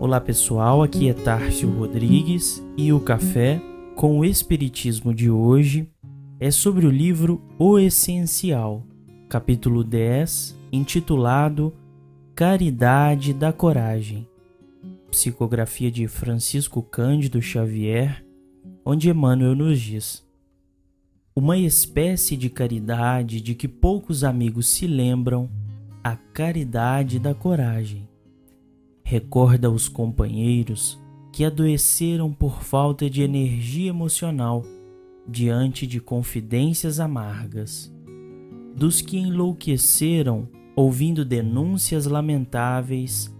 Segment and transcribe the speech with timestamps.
[0.00, 3.60] Olá pessoal, aqui é Tárcio Rodrigues e o café
[3.94, 5.90] com o Espiritismo de hoje
[6.40, 8.82] é sobre o livro O Essencial,
[9.28, 11.74] capítulo 10, intitulado
[12.34, 14.26] Caridade da Coragem,
[15.10, 18.24] psicografia de Francisco Cândido Xavier,
[18.82, 20.26] onde Emmanuel nos diz:
[21.36, 25.50] Uma espécie de caridade de que poucos amigos se lembram,
[26.02, 28.08] a caridade da coragem
[29.10, 30.96] recorda os companheiros
[31.32, 34.64] que adoeceram por falta de energia emocional
[35.26, 37.92] diante de confidências amargas,
[38.72, 43.36] dos que enlouqueceram ouvindo denúncias lamentáveis,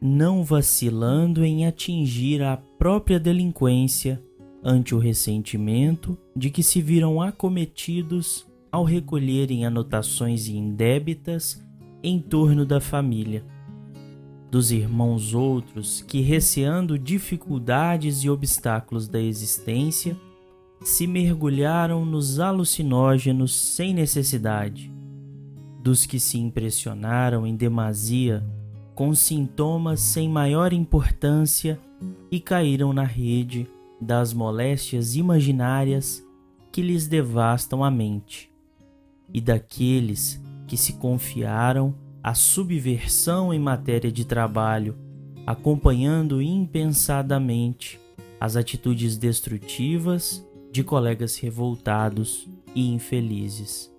[0.00, 4.22] não vacilando em atingir a própria delinquência
[4.62, 11.62] ante o ressentimento de que se viram acometidos ao recolherem anotações indébitas
[12.02, 13.44] em torno da família
[14.54, 20.16] dos irmãos outros que, receando dificuldades e obstáculos da existência,
[20.80, 24.92] se mergulharam nos alucinógenos sem necessidade,
[25.82, 28.44] dos que se impressionaram em demasia
[28.94, 31.76] com sintomas sem maior importância
[32.30, 33.68] e caíram na rede
[34.00, 36.24] das moléstias imaginárias
[36.70, 38.52] que lhes devastam a mente,
[39.32, 44.96] e daqueles que se confiaram a subversão em matéria de trabalho,
[45.46, 48.00] acompanhando impensadamente
[48.40, 53.92] as atitudes destrutivas de colegas revoltados e infelizes.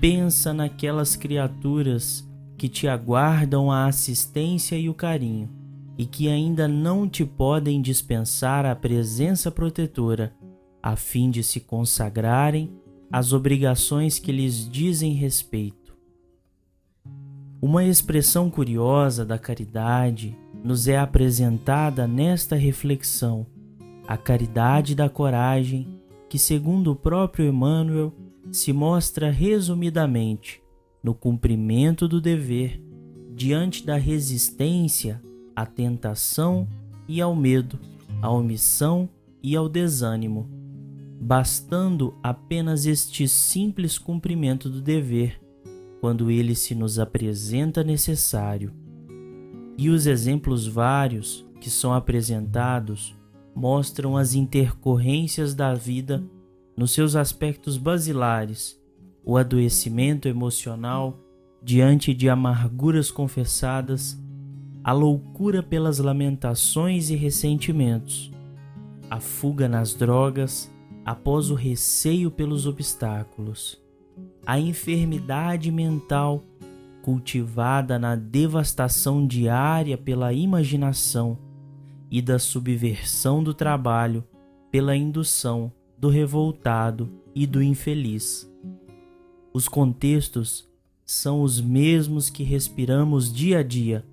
[0.00, 2.26] Pensa naquelas criaturas
[2.56, 5.50] que te aguardam a assistência e o carinho
[5.98, 10.34] e que ainda não te podem dispensar a presença protetora,
[10.82, 12.72] a fim de se consagrarem
[13.12, 15.79] às obrigações que lhes dizem respeito.
[17.62, 20.34] Uma expressão curiosa da caridade
[20.64, 23.46] nos é apresentada nesta reflexão,
[24.08, 25.86] a caridade da coragem,
[26.26, 28.14] que, segundo o próprio Emmanuel,
[28.50, 30.62] se mostra resumidamente
[31.02, 32.82] no cumprimento do dever
[33.34, 35.20] diante da resistência
[35.54, 36.66] à tentação
[37.06, 37.78] e ao medo,
[38.22, 39.06] à omissão
[39.42, 40.48] e ao desânimo,
[41.20, 45.38] bastando apenas este simples cumprimento do dever
[46.00, 48.72] quando ele se nos apresenta necessário.
[49.76, 53.14] E os exemplos vários que são apresentados
[53.54, 56.24] mostram as intercorrências da vida
[56.76, 58.80] nos seus aspectos basilares,
[59.22, 61.20] o adoecimento emocional
[61.62, 64.18] diante de amarguras confessadas,
[64.82, 68.30] a loucura pelas lamentações e ressentimentos,
[69.10, 70.70] a fuga nas drogas
[71.04, 73.79] após o receio pelos obstáculos
[74.50, 76.42] a enfermidade mental
[77.02, 81.38] cultivada na devastação diária pela imaginação
[82.10, 84.24] e da subversão do trabalho
[84.68, 88.52] pela indução do revoltado e do infeliz.
[89.54, 90.68] Os contextos
[91.06, 94.04] são os mesmos que respiramos dia a dia.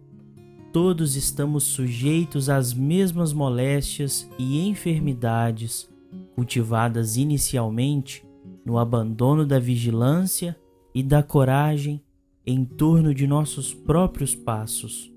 [0.72, 5.90] Todos estamos sujeitos às mesmas moléstias e enfermidades
[6.36, 8.26] cultivadas inicialmente
[8.67, 10.53] no abandono da vigilância
[10.94, 12.03] e da coragem
[12.45, 15.09] em torno de nossos próprios passos.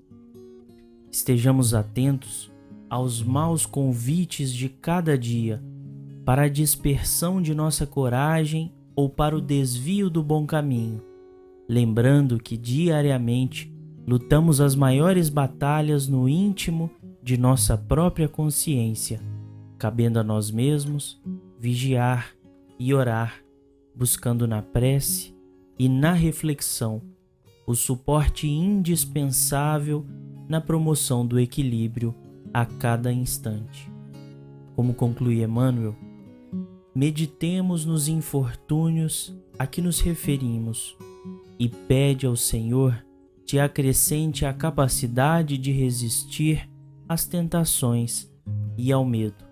[1.11, 2.49] Estejamos atentos
[2.89, 5.61] aos maus convites de cada dia
[6.23, 11.03] para a dispersão de nossa coragem ou para o desvio do bom caminho,
[11.67, 13.69] lembrando que diariamente
[14.07, 16.89] lutamos as maiores batalhas no íntimo
[17.21, 19.19] de nossa própria consciência,
[19.77, 21.21] cabendo a nós mesmos
[21.59, 22.33] vigiar
[22.83, 23.43] e orar,
[23.93, 25.35] buscando na prece
[25.77, 26.99] e na reflexão
[27.67, 30.03] o suporte indispensável
[30.49, 32.15] na promoção do equilíbrio
[32.51, 33.87] a cada instante.
[34.75, 35.95] Como conclui Emmanuel,
[36.95, 40.97] meditemos nos infortúnios a que nos referimos
[41.59, 43.05] e pede ao Senhor
[43.45, 46.67] te acrescente a capacidade de resistir
[47.07, 48.27] às tentações
[48.75, 49.45] e ao medo,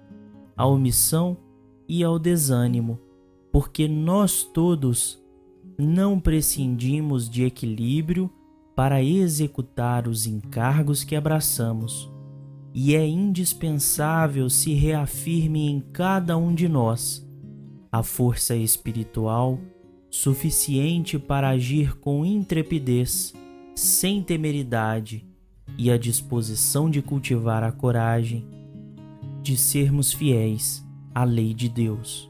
[0.57, 1.37] à omissão
[1.87, 2.99] e ao desânimo
[3.51, 5.21] porque nós todos
[5.77, 8.29] não prescindimos de equilíbrio
[8.75, 12.11] para executar os encargos que abraçamos,
[12.73, 17.27] e é indispensável se reafirme em cada um de nós
[17.91, 19.59] a força espiritual
[20.09, 23.33] suficiente para agir com intrepidez,
[23.75, 25.25] sem temeridade
[25.77, 28.47] e a disposição de cultivar a coragem
[29.41, 32.29] de sermos fiéis à lei de Deus.